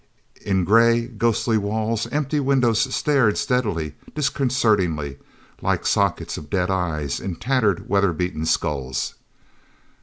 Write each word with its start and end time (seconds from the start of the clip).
In 0.43 0.63
gray, 0.65 1.01
ghostly 1.05 1.59
walls, 1.59 2.07
empty 2.07 2.39
windows 2.39 2.91
stared 2.95 3.37
steadily, 3.37 3.93
disconcertingly 4.15 5.19
like 5.61 5.85
sockets 5.85 6.37
of 6.37 6.49
dead 6.49 6.71
eyes 6.71 7.19
in 7.19 7.35
tattered, 7.35 7.87
weatherbeaten 7.87 8.47
skulls. 8.47 9.13